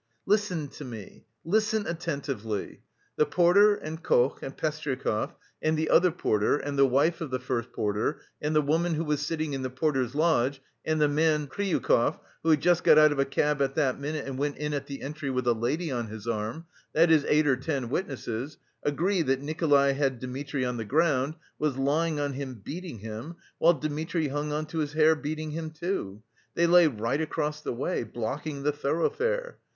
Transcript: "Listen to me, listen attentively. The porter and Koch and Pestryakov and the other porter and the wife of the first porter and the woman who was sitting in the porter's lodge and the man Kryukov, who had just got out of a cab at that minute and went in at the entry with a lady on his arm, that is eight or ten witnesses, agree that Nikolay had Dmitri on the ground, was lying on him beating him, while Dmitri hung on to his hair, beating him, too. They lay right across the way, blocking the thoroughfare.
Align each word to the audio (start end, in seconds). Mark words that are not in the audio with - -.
"Listen 0.25 0.67
to 0.67 0.83
me, 0.83 1.27
listen 1.45 1.85
attentively. 1.85 2.81
The 3.17 3.27
porter 3.27 3.75
and 3.75 4.01
Koch 4.01 4.41
and 4.41 4.57
Pestryakov 4.57 5.35
and 5.61 5.77
the 5.77 5.91
other 5.91 6.09
porter 6.09 6.57
and 6.57 6.75
the 6.75 6.87
wife 6.87 7.21
of 7.21 7.29
the 7.29 7.37
first 7.37 7.71
porter 7.71 8.19
and 8.41 8.55
the 8.55 8.63
woman 8.63 8.95
who 8.95 9.03
was 9.05 9.23
sitting 9.23 9.53
in 9.53 9.61
the 9.61 9.69
porter's 9.69 10.15
lodge 10.15 10.59
and 10.83 10.99
the 10.99 11.07
man 11.07 11.45
Kryukov, 11.45 12.17
who 12.41 12.49
had 12.49 12.61
just 12.61 12.83
got 12.83 12.97
out 12.97 13.11
of 13.11 13.19
a 13.19 13.25
cab 13.25 13.61
at 13.61 13.75
that 13.75 13.99
minute 13.99 14.25
and 14.25 14.39
went 14.39 14.57
in 14.57 14.73
at 14.73 14.87
the 14.87 15.03
entry 15.03 15.29
with 15.29 15.45
a 15.45 15.53
lady 15.53 15.91
on 15.91 16.07
his 16.07 16.25
arm, 16.27 16.65
that 16.93 17.11
is 17.11 17.23
eight 17.27 17.45
or 17.45 17.55
ten 17.55 17.87
witnesses, 17.89 18.57
agree 18.81 19.21
that 19.21 19.39
Nikolay 19.43 19.93
had 19.93 20.17
Dmitri 20.17 20.65
on 20.65 20.77
the 20.77 20.83
ground, 20.83 21.35
was 21.59 21.77
lying 21.77 22.19
on 22.19 22.33
him 22.33 22.55
beating 22.55 22.97
him, 22.97 23.35
while 23.59 23.73
Dmitri 23.73 24.29
hung 24.29 24.51
on 24.51 24.65
to 24.65 24.79
his 24.79 24.93
hair, 24.93 25.15
beating 25.15 25.51
him, 25.51 25.69
too. 25.69 26.23
They 26.55 26.65
lay 26.65 26.87
right 26.87 27.21
across 27.21 27.61
the 27.61 27.71
way, 27.71 28.01
blocking 28.03 28.63
the 28.63 28.71
thoroughfare. 28.71 29.59